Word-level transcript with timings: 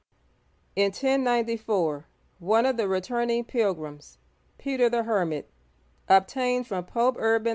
In 0.75 0.85
1094, 0.85 2.07
one 2.39 2.65
of 2.65 2.75
the 2.75 2.87
returning 2.87 3.43
pilgrims, 3.45 4.17
Peter 4.57 4.89
the 4.89 5.03
Hermit, 5.03 5.47
obtained 6.09 6.65
from 6.65 6.85
Pope 6.85 7.17
Urban 7.19 7.45
II. 7.49 7.49